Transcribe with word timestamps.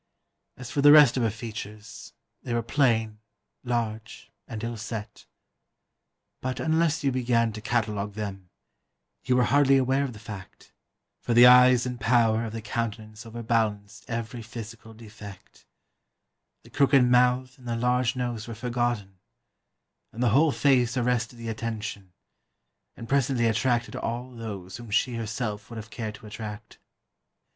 As 0.57 0.71
for 0.71 0.81
the 0.81 0.91
rest 0.91 1.15
of 1.15 1.21
her 1.21 1.29
features, 1.29 2.13
they 2.41 2.55
were 2.55 2.63
plain, 2.63 3.19
large, 3.63 4.31
and 4.47 4.63
ill 4.63 4.75
set; 4.75 5.27
but, 6.41 6.59
unless 6.59 7.03
you 7.03 7.11
began 7.11 7.53
to 7.53 7.61
catalogue 7.61 8.13
them, 8.15 8.49
you 9.25 9.35
were 9.35 9.43
hardly 9.43 9.77
aware 9.77 10.03
of 10.03 10.13
the 10.13 10.17
fact, 10.17 10.73
for 11.21 11.35
the 11.35 11.45
eyes 11.45 11.85
and 11.85 11.99
power 12.01 12.45
of 12.45 12.53
the 12.53 12.63
countenance 12.63 13.27
overbalanced 13.27 14.03
every 14.09 14.41
physical 14.41 14.95
defect; 14.95 15.67
the 16.63 16.71
crooked 16.71 17.03
mouth 17.03 17.55
and 17.59 17.67
the 17.67 17.75
large 17.75 18.15
nose 18.15 18.47
were 18.47 18.55
forgotten, 18.55 19.19
and 20.11 20.23
the 20.23 20.29
whole 20.29 20.51
face 20.51 20.97
arrested 20.97 21.35
the 21.35 21.47
attention, 21.47 22.11
and 22.97 23.07
presently 23.07 23.45
attracted 23.45 23.95
all 23.95 24.33
those 24.33 24.77
whom 24.77 24.89
she 24.89 25.13
herself 25.13 25.69
would 25.69 25.77
have 25.77 25.91
cared 25.91 26.15
to 26.15 26.25
attract. 26.25 26.79